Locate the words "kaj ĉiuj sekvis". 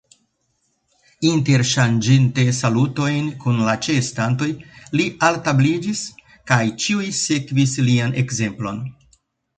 6.53-7.77